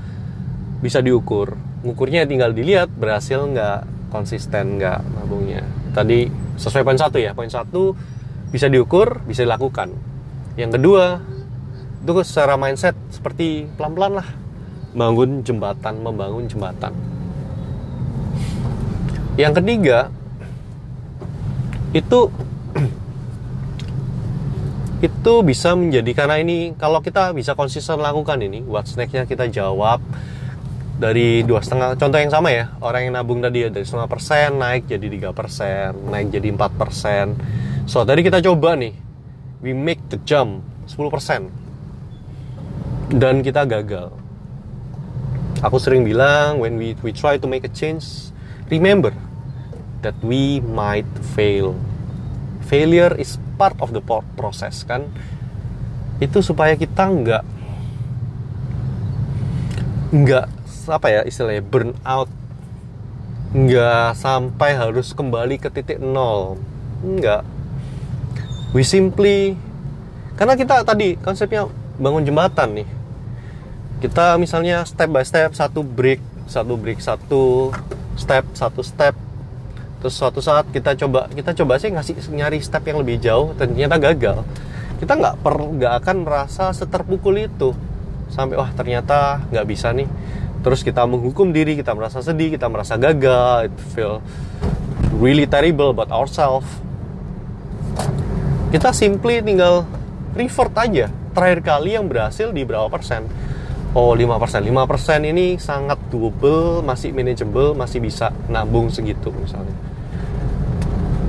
bisa 0.79 1.03
diukur. 1.03 1.59
Ngukurnya 1.83 2.27
tinggal 2.27 2.55
dilihat 2.55 2.91
berhasil 2.95 3.43
nggak 3.43 4.11
konsisten 4.15 4.79
nggak 4.79 5.03
nabungnya. 5.19 5.67
Tadi 5.93 6.31
sesuai 6.59 6.85
poin 6.85 6.99
satu 6.99 7.17
ya. 7.23 7.33
Poin 7.33 7.49
satu 7.49 7.95
bisa 8.51 8.67
diukur 8.67 9.23
bisa 9.25 9.47
dilakukan. 9.47 9.95
Yang 10.59 10.77
kedua 10.77 11.23
itu 12.03 12.13
secara 12.27 12.59
mindset 12.59 12.99
seperti 13.15 13.71
pelan-pelan 13.79 14.21
lah. 14.21 14.29
Bangun 14.93 15.47
jembatan, 15.47 16.03
membangun 16.03 16.51
jembatan. 16.51 16.93
Yang 19.39 19.63
ketiga 19.63 19.99
itu 21.95 22.29
itu 25.09 25.33
bisa 25.47 25.79
menjadi 25.79 26.11
karena 26.13 26.37
ini 26.43 26.75
kalau 26.75 26.99
kita 26.99 27.31
bisa 27.33 27.55
konsisten 27.55 28.03
lakukan 28.03 28.37
ini 28.43 28.67
what's 28.67 28.99
nextnya 28.99 29.25
kita 29.25 29.47
jawab 29.49 30.03
dari 30.99 31.47
dua 31.47 31.63
setengah 31.63 31.95
contoh 31.95 32.19
yang 32.19 32.35
sama 32.35 32.51
ya 32.51 32.75
orang 32.83 33.07
yang 33.07 33.15
nabung 33.15 33.39
tadi 33.39 33.67
ya, 33.67 33.69
dari 33.71 33.87
setengah 33.87 34.11
persen 34.11 34.59
naik 34.59 34.91
jadi 34.91 35.07
tiga 35.07 35.31
persen 35.31 35.95
naik 36.11 36.35
jadi 36.35 36.51
empat 36.53 36.75
persen 36.75 37.39
so 37.87 38.03
tadi 38.03 38.27
kita 38.27 38.43
coba 38.43 38.75
nih 38.75 38.95
we 39.63 39.71
make 39.71 40.03
the 40.11 40.19
jump 40.27 40.61
10 40.91 41.15
persen 41.15 41.41
dan 43.15 43.41
kita 43.41 43.63
gagal 43.65 44.11
Aku 45.59 45.83
sering 45.83 46.07
bilang 46.07 46.63
when 46.63 46.79
we 46.79 46.95
we 47.03 47.11
try 47.11 47.35
to 47.35 47.51
make 47.51 47.67
a 47.67 47.73
change, 47.75 48.31
remember 48.71 49.11
that 50.07 50.15
we 50.23 50.63
might 50.63 51.09
fail. 51.35 51.75
Failure 52.63 53.11
is 53.19 53.43
part 53.59 53.75
of 53.83 53.91
the 53.91 53.99
process 54.39 54.87
kan. 54.87 55.11
Itu 56.23 56.47
supaya 56.47 56.79
kita 56.79 57.11
nggak 57.11 57.45
nggak 60.15 60.47
apa 60.91 61.09
ya 61.09 61.21
istilahnya 61.25 61.65
burn 61.65 61.95
out. 62.05 62.29
Nggak 63.57 64.19
sampai 64.19 64.77
harus 64.77 65.17
kembali 65.17 65.57
ke 65.57 65.73
titik 65.73 66.01
nol. 66.03 66.61
Nggak. 67.01 67.43
We 68.77 68.85
simply 68.85 69.57
karena 70.37 70.55
kita 70.55 70.85
tadi 70.85 71.17
konsepnya 71.19 71.67
bangun 71.99 72.23
jembatan 72.23 72.79
nih. 72.79 72.89
Kita 73.99 74.39
misalnya 74.39 74.87
step 74.87 75.11
by 75.11 75.25
step 75.27 75.51
satu 75.57 75.83
break 75.83 76.23
satu 76.47 76.79
break 76.79 77.03
satu 77.03 77.75
step 78.15 78.45
satu 78.55 78.81
step. 78.87 79.19
Terus 79.99 80.15
suatu 80.15 80.39
saat 80.39 80.71
kita 80.71 80.95
coba 80.95 81.27
kita 81.33 81.51
coba 81.59 81.81
sih 81.83 81.91
ngasih 81.91 82.15
nyari 82.31 82.63
step 82.63 82.87
yang 82.87 83.03
lebih 83.03 83.19
jauh 83.19 83.51
ternyata 83.59 83.99
gagal. 83.99 84.47
Kita 85.03 85.19
nggak 85.19 85.35
per 85.43 85.55
nggak 85.59 85.93
akan 86.05 86.17
merasa 86.23 86.71
seterpukul 86.71 87.35
itu. 87.35 87.75
Sampai 88.31 88.61
wah 88.61 88.71
ternyata 88.77 89.43
nggak 89.51 89.67
bisa 89.67 89.91
nih 89.91 90.07
terus 90.69 90.85
kita 90.85 91.09
menghukum 91.09 91.49
diri 91.49 91.81
kita 91.81 91.97
merasa 91.97 92.21
sedih 92.21 92.53
kita 92.53 92.69
merasa 92.69 93.01
gagal. 93.01 93.73
It 93.73 93.77
feel 93.97 94.21
really 95.17 95.49
terrible 95.49 95.97
about 95.97 96.13
ourselves. 96.13 96.69
Kita 98.69 98.93
simply 98.93 99.41
tinggal 99.41 99.89
revert 100.37 100.77
aja. 100.77 101.09
Terakhir 101.33 101.65
kali 101.65 101.97
yang 101.97 102.05
berhasil 102.05 102.53
di 102.53 102.69
berapa 102.69 102.85
persen? 102.93 103.25
Oh 103.97 104.13
5% 104.13 104.29
5% 104.61 105.25
ini 105.25 105.57
sangat 105.57 105.97
doable 106.13 106.85
masih 106.85 107.17
manageable 107.17 107.73
masih 107.73 108.05
bisa 108.05 108.29
nabung 108.53 108.93
segitu 108.93 109.33
misalnya. 109.41 109.73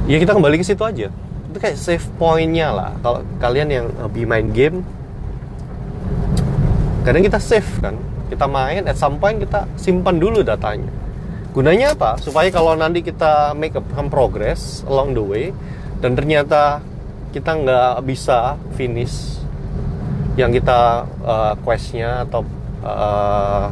Ya 0.04 0.20
kita 0.20 0.36
kembali 0.36 0.60
ke 0.60 0.68
situ 0.68 0.84
aja. 0.84 1.08
Itu 1.48 1.58
kayak 1.64 1.80
save 1.80 2.04
pointnya 2.20 2.76
lah. 2.76 2.92
Kalau 3.00 3.24
kalian 3.40 3.72
yang 3.72 3.86
lebih 4.04 4.28
main 4.28 4.52
game 4.52 4.84
kadang 7.08 7.24
kita 7.24 7.40
save 7.40 7.72
kan 7.80 7.96
kita 8.30 8.46
main 8.46 8.86
at 8.86 8.96
some 8.96 9.18
point 9.18 9.42
kita 9.42 9.66
simpan 9.76 10.22
dulu 10.22 10.46
datanya. 10.46 10.88
Gunanya 11.50 11.98
apa? 11.98 12.22
Supaya 12.22 12.54
kalau 12.54 12.78
nanti 12.78 13.02
kita 13.02 13.58
make 13.58 13.74
some 13.74 14.08
progress 14.08 14.86
along 14.86 15.18
the 15.18 15.24
way 15.26 15.50
dan 16.00 16.14
ternyata 16.14 16.80
kita 17.34 17.58
nggak 17.58 18.06
bisa 18.06 18.56
finish 18.78 19.42
yang 20.38 20.54
kita 20.54 21.04
uh, 21.26 21.54
questnya 21.66 22.24
atau 22.24 22.46
uh, 22.86 23.68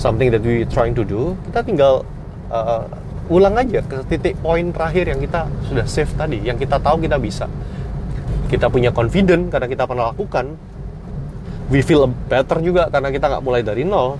something 0.00 0.32
that 0.32 0.42
we 0.42 0.66
trying 0.66 0.96
to 0.96 1.06
do 1.06 1.36
kita 1.46 1.62
tinggal 1.62 2.02
uh, 2.50 2.82
ulang 3.30 3.54
aja 3.54 3.80
ke 3.86 4.02
titik 4.10 4.34
poin 4.42 4.74
terakhir 4.74 5.14
yang 5.14 5.22
kita 5.22 5.46
sudah 5.70 5.86
save 5.86 6.10
tadi 6.18 6.42
yang 6.42 6.58
kita 6.58 6.82
tahu 6.82 6.98
kita 6.98 7.16
bisa. 7.16 7.46
Kita 8.50 8.66
punya 8.66 8.90
confident 8.90 9.46
karena 9.46 9.70
kita 9.70 9.86
pernah 9.86 10.10
lakukan 10.10 10.58
we 11.70 11.80
feel 11.86 12.04
better 12.06 12.58
juga 12.58 12.90
karena 12.90 13.08
kita 13.14 13.30
nggak 13.30 13.44
mulai 13.46 13.62
dari 13.62 13.86
nol. 13.86 14.18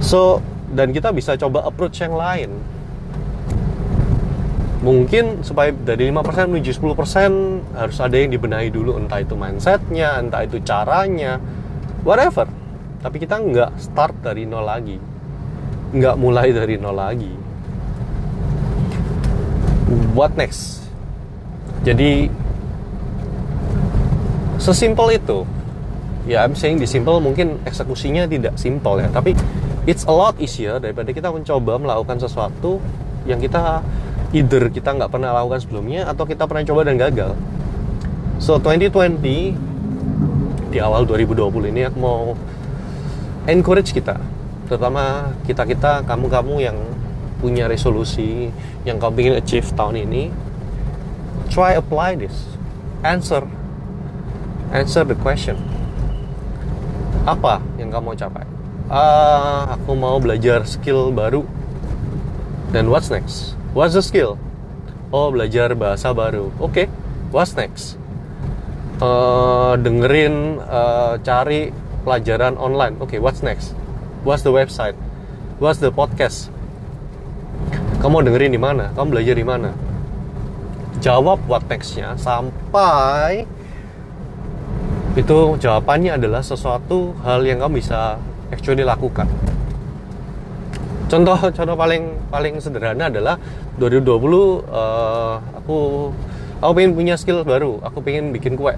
So 0.00 0.40
dan 0.72 0.90
kita 0.90 1.12
bisa 1.12 1.36
coba 1.36 1.68
approach 1.68 2.00
yang 2.00 2.16
lain. 2.16 2.50
Mungkin 4.80 5.42
supaya 5.42 5.74
dari 5.74 6.08
5% 6.08 6.52
menuju 6.52 6.70
10% 6.78 7.74
harus 7.74 7.98
ada 7.98 8.16
yang 8.16 8.30
dibenahi 8.30 8.70
dulu 8.70 8.96
entah 8.96 9.18
itu 9.18 9.34
mindsetnya 9.34 10.20
entah 10.20 10.46
itu 10.46 10.62
caranya 10.64 11.36
whatever. 12.06 12.48
Tapi 13.04 13.16
kita 13.20 13.36
nggak 13.36 13.70
start 13.76 14.14
dari 14.24 14.48
nol 14.48 14.64
lagi. 14.64 14.96
Nggak 15.92 16.16
mulai 16.16 16.48
dari 16.56 16.80
nol 16.80 16.96
lagi. 16.96 17.34
What 20.16 20.38
next? 20.38 20.86
Jadi 21.84 22.30
sesimpel 24.56 25.20
itu 25.20 25.55
ya 26.26 26.42
I'm 26.42 26.58
saying 26.58 26.82
di 26.82 26.90
simple 26.90 27.22
mungkin 27.22 27.62
eksekusinya 27.62 28.26
tidak 28.26 28.58
simple 28.58 28.98
ya. 28.98 29.08
Tapi 29.08 29.32
it's 29.86 30.02
a 30.04 30.12
lot 30.12 30.34
easier 30.42 30.82
daripada 30.82 31.14
kita 31.14 31.30
mencoba 31.30 31.78
melakukan 31.78 32.18
sesuatu 32.18 32.82
yang 33.24 33.38
kita 33.38 33.80
either 34.34 34.68
kita 34.68 34.90
nggak 34.92 35.08
pernah 35.10 35.30
lakukan 35.32 35.62
sebelumnya 35.62 36.10
atau 36.10 36.26
kita 36.26 36.44
pernah 36.50 36.66
coba 36.66 36.82
dan 36.82 36.98
gagal. 36.98 37.32
So 38.42 38.58
2020 38.58 39.22
di 40.74 40.78
awal 40.82 41.06
2020 41.08 41.72
ini 41.72 41.86
aku 41.86 41.98
mau 42.02 42.34
encourage 43.46 43.94
kita. 43.94 44.18
Terutama 44.66 45.30
kita-kita 45.46 46.02
kamu-kamu 46.04 46.54
yang 46.58 46.76
punya 47.38 47.70
resolusi 47.70 48.50
yang 48.82 48.98
kamu 48.98 49.30
ingin 49.30 49.34
achieve 49.38 49.68
tahun 49.78 50.02
ini 50.10 50.34
try 51.54 51.78
apply 51.78 52.18
this. 52.18 52.34
Answer. 53.06 53.46
Answer 54.74 55.06
the 55.06 55.14
question 55.14 55.75
apa 57.26 57.58
yang 57.76 57.90
kamu 57.90 58.14
mau 58.14 58.16
capai 58.16 58.46
uh, 58.88 59.74
aku 59.74 59.92
mau 59.98 60.16
belajar 60.22 60.62
skill 60.64 61.10
baru 61.10 61.42
dan 62.70 62.86
what's 62.88 63.10
next 63.10 63.56
What's 63.76 63.92
the 63.92 64.00
skill? 64.00 64.40
Oh, 65.12 65.28
belajar 65.28 65.76
bahasa 65.76 66.08
baru. 66.16 66.48
Oke, 66.64 66.64
okay. 66.64 66.86
what's 67.28 67.52
next? 67.60 68.00
Uh, 69.04 69.76
dengerin, 69.76 70.64
uh, 70.64 71.20
cari 71.20 71.76
pelajaran 72.08 72.56
online. 72.56 72.96
Oke, 72.96 73.12
okay, 73.12 73.18
what's 73.20 73.44
next? 73.44 73.76
What's 74.24 74.40
the 74.40 74.48
website? 74.48 74.96
What's 75.60 75.76
the 75.76 75.92
podcast? 75.92 76.48
Kamu 78.00 78.24
dengerin 78.24 78.56
di 78.56 78.56
mana? 78.56 78.96
Kamu 78.96 79.12
belajar 79.12 79.36
di 79.36 79.44
mana? 79.44 79.76
Jawab 81.04 81.44
what 81.44 81.68
next-nya 81.68 82.16
sampai 82.16 83.44
itu 85.16 85.56
jawabannya 85.56 86.20
adalah 86.20 86.44
sesuatu 86.44 87.16
hal 87.24 87.40
yang 87.40 87.64
kamu 87.64 87.80
bisa 87.80 88.20
actually 88.52 88.84
lakukan. 88.84 89.24
Contoh 91.08 91.38
contoh 91.56 91.76
paling 91.78 92.04
paling 92.28 92.60
sederhana 92.60 93.08
adalah 93.08 93.40
2020 93.80 94.12
uh, 94.12 94.12
eh, 94.12 95.34
aku 95.56 95.76
aku 96.60 96.72
pengen 96.76 96.92
punya 96.92 97.14
skill 97.16 97.40
baru. 97.48 97.80
Aku 97.80 98.04
pengen 98.04 98.28
bikin 98.36 98.60
kue. 98.60 98.76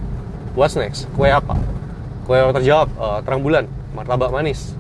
What's 0.55 0.79
next? 0.79 1.11
Kue 1.19 1.27
apa? 1.27 1.59
Kue 2.23 2.39
yang 2.39 2.55
terjawab 2.55 2.89
uh, 2.95 3.19
terang 3.27 3.43
bulan. 3.43 3.67
Martabak 3.99 4.31
manis. 4.31 4.79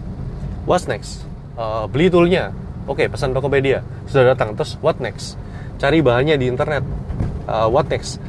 What's 0.62 0.86
next? 0.86 1.26
Uh, 1.58 1.90
beli 1.90 2.06
toolnya. 2.06 2.54
Oke 2.86 3.02
okay, 3.02 3.06
pesan 3.10 3.34
Tokopedia. 3.34 3.82
Sudah 4.06 4.30
datang. 4.30 4.54
Terus 4.54 4.78
what 4.78 5.02
next? 5.02 5.34
Cari 5.82 6.06
bahannya 6.06 6.38
di 6.38 6.46
internet. 6.46 6.86
Uh, 7.50 7.66
what 7.66 7.90
next 7.90 8.22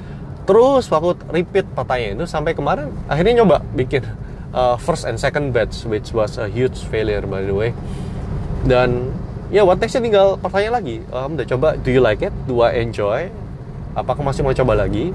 terus 0.50 0.90
waktu 0.90 1.14
repeat 1.30 1.70
pertanyaan 1.78 2.18
itu 2.18 2.26
sampai 2.26 2.58
kemarin 2.58 2.90
akhirnya 3.06 3.46
nyoba 3.46 3.62
bikin 3.78 4.02
uh, 4.50 4.74
first 4.82 5.06
and 5.06 5.22
second 5.22 5.54
batch 5.54 5.86
which 5.86 6.10
was 6.10 6.42
a 6.42 6.50
huge 6.50 6.82
failure 6.90 7.22
by 7.22 7.46
the 7.46 7.54
way. 7.54 7.70
Dan 8.66 9.14
ya 9.54 9.62
what 9.62 9.78
nextnya 9.78 10.02
tinggal 10.02 10.42
pertanyaan 10.42 10.82
lagi. 10.82 11.06
Um, 11.14 11.38
udah 11.38 11.46
coba 11.46 11.68
do 11.78 11.94
you 11.94 12.02
like 12.02 12.26
it? 12.26 12.34
Do 12.50 12.66
I 12.66 12.82
enjoy? 12.82 13.30
Apakah 13.94 14.26
masih 14.26 14.42
mau 14.42 14.58
coba 14.58 14.74
lagi? 14.74 15.14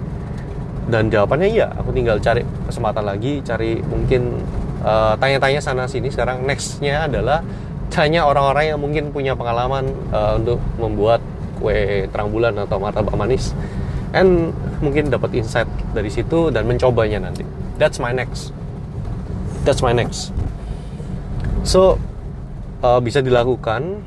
Dan 0.87 1.11
jawabannya 1.11 1.51
iya 1.51 1.67
aku 1.75 1.91
tinggal 1.91 2.23
cari 2.23 2.47
kesempatan 2.71 3.03
lagi 3.03 3.43
cari 3.43 3.81
mungkin 3.83 4.39
uh, 4.87 5.19
tanya-tanya 5.19 5.59
sana 5.59 5.89
sini 5.89 6.15
sekarang 6.15 6.47
nextnya 6.47 7.09
adalah 7.09 7.41
tanya 7.89 8.23
orang-orang 8.23 8.71
yang 8.71 8.79
mungkin 8.79 9.11
punya 9.11 9.33
pengalaman 9.33 9.89
uh, 10.13 10.37
untuk 10.39 10.61
membuat 10.77 11.25
kue 11.57 12.05
terang 12.13 12.29
bulan 12.29 12.53
atau 12.59 12.77
martabak 12.77 13.17
manis 13.17 13.57
and 14.15 14.55
mungkin 14.79 15.11
dapat 15.11 15.35
insight 15.35 15.67
dari 15.91 16.09
situ 16.09 16.55
dan 16.55 16.71
mencobanya 16.71 17.27
nanti. 17.27 17.43
That's 17.77 17.99
my 17.99 18.15
next. 18.15 18.55
That's 19.67 19.83
my 19.83 19.91
next. 19.91 20.31
So 21.67 21.99
uh, 22.81 23.03
bisa 23.03 23.19
dilakukan 23.19 24.07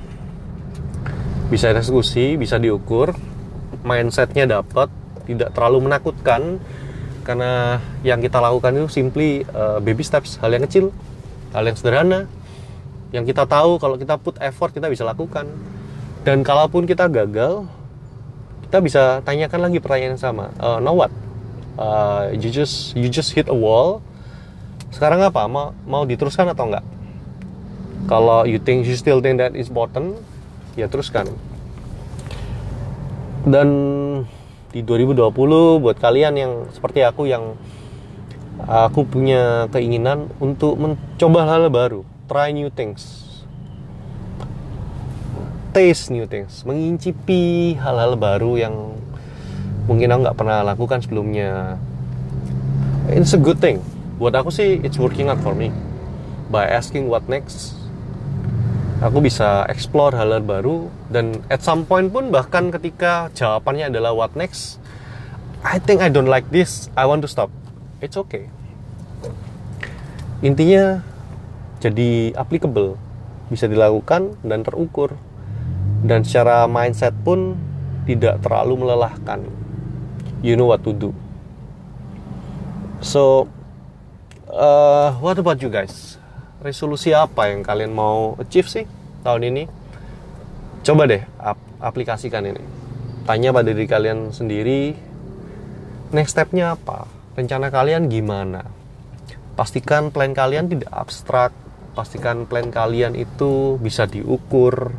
bisa 1.52 1.76
eksekusi 1.76 2.40
bisa 2.40 2.56
diukur. 2.56 3.12
Mindsetnya 3.84 4.48
dapat 4.48 4.88
tidak 5.28 5.52
terlalu 5.52 5.92
menakutkan. 5.92 6.64
Karena 7.28 7.84
yang 8.08 8.24
kita 8.24 8.40
lakukan 8.40 8.72
itu 8.72 8.88
simply 8.88 9.44
uh, 9.52 9.84
baby 9.84 10.00
steps 10.00 10.40
hal 10.40 10.48
yang 10.48 10.64
kecil 10.64 10.96
hal 11.52 11.68
yang 11.68 11.76
sederhana 11.76 12.24
yang 13.12 13.28
kita 13.28 13.44
tahu 13.44 13.80
kalau 13.80 14.00
kita 14.00 14.16
put 14.16 14.40
effort 14.40 14.72
kita 14.72 14.88
bisa 14.88 15.04
lakukan. 15.04 15.48
Dan 16.24 16.44
kalaupun 16.44 16.84
kita 16.84 17.08
gagal 17.08 17.68
kita 18.68 18.84
bisa 18.84 19.04
tanyakan 19.24 19.72
lagi 19.72 19.80
pertanyaan 19.80 20.20
yang 20.20 20.22
sama. 20.22 20.52
Uh, 20.60 20.84
now 20.84 20.92
what? 20.92 21.08
Uh, 21.80 22.36
you 22.36 22.52
just 22.52 22.92
you 23.00 23.08
just 23.08 23.32
hit 23.32 23.48
a 23.48 23.56
wall. 23.56 24.04
Sekarang 24.92 25.24
apa? 25.24 25.48
Mau 25.48 25.72
mau 25.88 26.04
diteruskan 26.04 26.52
atau 26.52 26.68
enggak? 26.68 26.84
Kalau 28.12 28.44
you 28.44 28.60
think 28.60 28.84
you 28.84 29.00
still 29.00 29.24
think 29.24 29.40
that 29.40 29.56
is 29.56 29.72
important 29.72 30.20
ya 30.76 30.92
teruskan. 30.92 31.32
Dan 33.48 33.68
di 34.76 34.84
2020 34.84 35.32
buat 35.80 35.96
kalian 35.96 36.36
yang 36.36 36.54
seperti 36.76 37.08
aku 37.08 37.24
yang 37.24 37.56
aku 38.68 39.08
punya 39.08 39.72
keinginan 39.72 40.28
untuk 40.44 40.76
mencoba 40.76 41.48
hal, 41.48 41.72
-hal 41.72 41.72
baru, 41.72 42.02
try 42.28 42.52
new 42.52 42.68
things. 42.68 43.27
Taste 45.78 46.10
new 46.10 46.26
things, 46.26 46.66
mengincipi 46.66 47.78
hal-hal 47.78 48.18
baru 48.18 48.58
yang 48.58 48.98
mungkin 49.86 50.10
aku 50.10 50.26
nggak 50.26 50.38
pernah 50.42 50.66
lakukan 50.66 51.06
sebelumnya. 51.06 51.78
It's 53.14 53.38
a 53.38 53.42
good 53.42 53.62
thing. 53.62 53.86
Buat 54.18 54.42
aku 54.42 54.50
sih, 54.50 54.82
it's 54.82 54.98
working 54.98 55.30
out 55.30 55.38
for 55.46 55.54
me. 55.54 55.70
By 56.50 56.66
asking 56.66 57.06
what 57.06 57.30
next, 57.30 57.78
aku 59.06 59.22
bisa 59.22 59.70
explore 59.70 60.18
hal-hal 60.18 60.42
baru 60.42 60.90
dan 61.14 61.46
at 61.46 61.62
some 61.62 61.86
point 61.86 62.10
pun 62.10 62.34
bahkan 62.34 62.74
ketika 62.74 63.30
jawabannya 63.38 63.94
adalah 63.94 64.18
what 64.18 64.34
next 64.34 64.82
I 65.62 65.78
think 65.78 66.02
I 66.02 66.10
don't 66.10 66.26
like 66.26 66.50
this 66.50 66.90
I 66.98 67.06
want 67.06 67.22
to 67.22 67.30
stop 67.30 67.54
it's 68.02 68.18
okay 68.18 68.50
intinya 70.42 71.06
jadi 71.78 72.34
applicable 72.34 72.98
bisa 73.54 73.70
dilakukan 73.70 74.42
dan 74.42 74.66
terukur 74.66 75.14
dan 76.06 76.22
secara 76.22 76.70
mindset 76.70 77.16
pun 77.26 77.58
tidak 78.06 78.42
terlalu 78.44 78.86
melelahkan 78.86 79.46
you 80.46 80.54
know 80.54 80.70
what 80.70 80.84
to 80.86 80.94
do 80.94 81.10
so 83.02 83.50
uh, 84.52 85.16
what 85.22 85.38
about 85.38 85.58
you 85.62 85.70
guys 85.72 86.18
resolusi 86.62 87.14
apa 87.14 87.54
yang 87.54 87.62
kalian 87.62 87.94
mau 87.94 88.34
achieve 88.42 88.68
sih 88.70 88.86
tahun 89.22 89.44
ini? 89.54 89.64
Coba 90.82 91.04
deh 91.04 91.24
ap 91.38 91.60
aplikasikan 91.84 92.48
ini. 92.48 92.64
Tanya 93.28 93.52
pada 93.52 93.70
diri 93.76 93.86
kalian 93.86 94.32
sendiri, 94.32 94.96
next 96.16 96.34
stepnya 96.34 96.80
apa? 96.80 97.06
Rencana 97.36 97.68
kalian 97.68 98.08
gimana? 98.08 98.64
Pastikan 99.60 100.10
plan 100.16 100.32
kalian 100.32 100.72
tidak 100.72 100.90
abstrak. 100.96 101.52
Pastikan 101.92 102.46
plan 102.46 102.70
kalian 102.72 103.18
itu 103.18 103.76
bisa 103.82 104.08
diukur. 104.08 104.94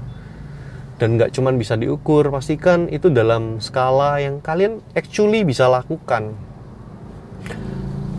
Dan 0.99 1.15
nggak 1.15 1.31
cuma 1.31 1.55
bisa 1.55 1.79
diukur, 1.79 2.27
pastikan 2.35 2.91
itu 2.91 3.07
dalam 3.07 3.63
skala 3.63 4.19
yang 4.19 4.43
kalian 4.43 4.83
actually 4.99 5.47
bisa 5.47 5.71
lakukan 5.71 6.35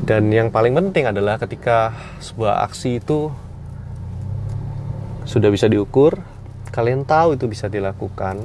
dan 0.09 0.33
yang 0.33 0.49
paling 0.49 0.73
penting 0.73 1.05
adalah 1.05 1.37
ketika 1.37 1.93
sebuah 2.17 2.65
aksi 2.65 2.97
itu 2.97 3.29
sudah 5.29 5.53
bisa 5.53 5.69
diukur, 5.69 6.17
kalian 6.73 7.05
tahu 7.05 7.37
itu 7.37 7.45
bisa 7.45 7.69
dilakukan. 7.69 8.41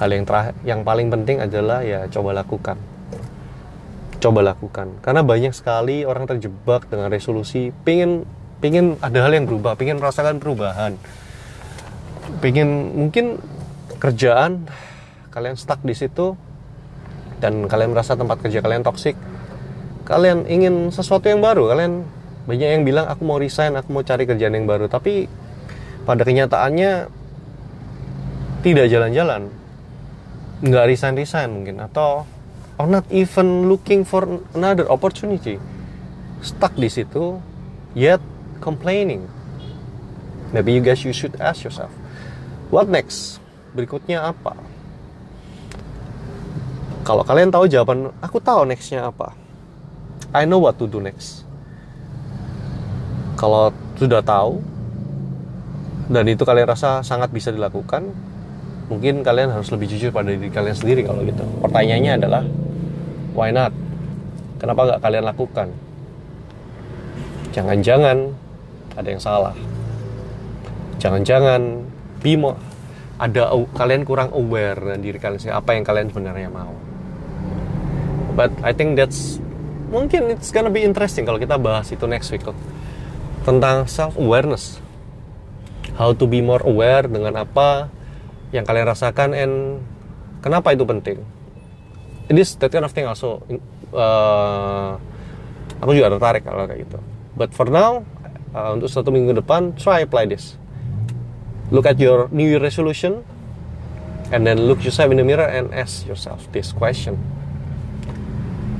Hal 0.00 0.08
yang 0.08 0.24
terakhir, 0.24 0.56
yang 0.64 0.80
paling 0.80 1.12
penting 1.12 1.44
adalah 1.44 1.84
ya 1.84 2.08
coba 2.08 2.32
lakukan. 2.32 2.80
Coba 4.16 4.40
lakukan. 4.40 4.96
Karena 5.04 5.20
banyak 5.20 5.52
sekali 5.52 6.08
orang 6.08 6.24
terjebak 6.24 6.88
dengan 6.88 7.12
resolusi, 7.12 7.68
pingin 7.84 8.24
pingin 8.64 8.96
ada 9.04 9.28
hal 9.28 9.36
yang 9.36 9.44
berubah, 9.44 9.76
pingin 9.76 10.00
merasakan 10.00 10.40
perubahan. 10.40 10.96
Pingin 12.40 12.96
mungkin 12.96 13.42
kerjaan 14.00 14.66
kalian 15.34 15.56
stuck 15.58 15.82
di 15.84 15.92
situ 15.92 16.38
dan 17.42 17.66
kalian 17.66 17.92
merasa 17.92 18.14
tempat 18.14 18.38
kerja 18.42 18.62
kalian 18.62 18.82
toksik 18.86 19.14
kalian 20.02 20.44
ingin 20.50 20.90
sesuatu 20.90 21.30
yang 21.30 21.38
baru 21.38 21.70
kalian 21.70 22.02
banyak 22.42 22.68
yang 22.74 22.82
bilang 22.82 23.06
aku 23.06 23.22
mau 23.22 23.38
resign 23.38 23.78
aku 23.78 23.94
mau 23.94 24.02
cari 24.02 24.26
kerjaan 24.26 24.54
yang 24.58 24.66
baru. 24.66 24.90
Tapi 24.90 25.30
pada 26.02 26.26
kenyataannya 26.26 27.06
tidak 28.66 28.86
jalan-jalan. 28.90 29.46
Nggak 30.62 30.84
resign 30.90 31.14
resign 31.18 31.48
mungkin 31.54 31.82
atau 31.82 32.26
or 32.78 32.86
not 32.90 33.06
even 33.14 33.70
looking 33.70 34.02
for 34.02 34.26
another 34.58 34.86
opportunity. 34.90 35.58
Stuck 36.42 36.74
di 36.74 36.90
situ 36.90 37.38
yet 37.94 38.22
complaining. 38.58 39.22
Maybe 40.50 40.74
you 40.74 40.82
guys 40.82 41.06
you 41.06 41.14
should 41.14 41.38
ask 41.38 41.62
yourself 41.62 41.94
what 42.72 42.88
next 42.88 43.38
berikutnya 43.76 44.24
apa 44.24 44.56
kalau 47.04 47.20
kalian 47.22 47.52
tahu 47.52 47.68
jawaban 47.68 48.08
aku 48.24 48.40
tahu 48.40 48.64
nextnya 48.64 49.06
apa 49.12 49.42
I 50.32 50.48
know 50.48 50.64
what 50.64 50.80
to 50.80 50.88
do 50.88 50.96
next. 50.96 51.44
Kalau 53.36 53.68
sudah 54.00 54.24
tahu 54.24 54.64
dan 56.08 56.24
itu 56.24 56.40
kalian 56.40 56.72
rasa 56.72 57.04
sangat 57.04 57.28
bisa 57.28 57.52
dilakukan, 57.52 58.08
mungkin 58.88 59.20
kalian 59.20 59.52
harus 59.52 59.68
lebih 59.68 59.92
jujur 59.92 60.08
pada 60.08 60.32
diri 60.32 60.48
kalian 60.48 60.72
sendiri 60.72 61.04
kalau 61.04 61.20
gitu. 61.20 61.44
Pertanyaannya 61.60 62.12
adalah 62.16 62.42
why 63.36 63.52
not? 63.52 63.76
Kenapa 64.56 64.80
nggak 64.88 65.00
kalian 65.04 65.24
lakukan? 65.28 65.68
Jangan-jangan 67.52 68.32
ada 68.96 69.08
yang 69.12 69.20
salah. 69.20 69.54
Jangan-jangan 70.96 71.60
bimo 72.22 72.56
ada 73.22 73.54
kalian 73.76 74.02
kurang 74.02 74.34
aware 74.34 74.78
dengan 74.78 74.98
diri 74.98 75.18
kalian 75.20 75.52
apa 75.54 75.70
yang 75.76 75.84
kalian 75.86 76.06
sebenarnya 76.10 76.48
mau. 76.50 76.74
But 78.32 78.50
I 78.64 78.72
think 78.72 78.96
that's 78.96 79.36
mungkin 79.92 80.32
it's 80.32 80.48
gonna 80.50 80.72
be 80.72 80.82
interesting 80.82 81.28
kalau 81.28 81.36
kita 81.36 81.60
bahas 81.60 81.92
itu 81.92 82.08
next 82.08 82.32
week 82.32 82.42
tentang 83.44 83.84
self 83.84 84.16
awareness 84.16 84.80
how 86.00 86.16
to 86.16 86.24
be 86.24 86.40
more 86.40 86.64
aware 86.64 87.04
dengan 87.04 87.36
apa 87.36 87.92
yang 88.50 88.64
kalian 88.64 88.88
rasakan 88.88 89.36
and 89.36 89.54
kenapa 90.40 90.72
itu 90.72 90.88
penting. 90.88 91.20
It 92.32 92.40
is 92.40 92.56
that 92.58 92.72
kind 92.72 92.88
of 92.88 92.94
thing 92.96 93.04
also 93.04 93.44
uh, 93.92 94.96
aku 95.84 95.92
juga 95.92 96.16
tertarik 96.16 96.48
kalau 96.48 96.64
kayak 96.64 96.88
gitu. 96.88 96.98
But 97.36 97.52
for 97.52 97.68
now 97.68 98.08
uh, 98.56 98.72
untuk 98.72 98.88
satu 98.88 99.12
minggu 99.12 99.36
depan 99.36 99.76
try 99.76 100.08
apply 100.08 100.26
this 100.32 100.56
look 101.72 101.88
at 101.88 101.96
your 101.96 102.28
new 102.28 102.44
year 102.44 102.60
resolution 102.60 103.24
and 104.30 104.46
then 104.46 104.68
look 104.68 104.84
yourself 104.84 105.10
in 105.10 105.16
the 105.16 105.24
mirror 105.24 105.48
and 105.48 105.72
ask 105.72 106.06
yourself 106.06 106.44
this 106.52 106.70
question. 106.70 107.16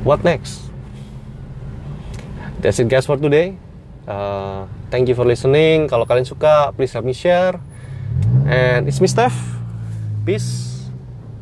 What 0.05 0.23
next? 0.23 0.69
That's 2.61 2.79
it 2.79 2.87
guys 2.93 3.09
for 3.09 3.17
today. 3.17 3.57
Uh, 4.07 4.69
thank 4.93 5.09
you 5.09 5.17
for 5.17 5.25
listening. 5.25 5.89
Kalau 5.89 6.05
kalian 6.05 6.29
suka 6.29 6.71
please 6.77 6.93
help 6.93 7.09
me 7.09 7.17
share. 7.17 7.57
And 8.45 8.87
it's 8.87 9.01
me 9.01 9.09
Steph. 9.09 9.35
Peace 10.29 10.87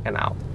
and 0.07 0.17
out 0.17 0.50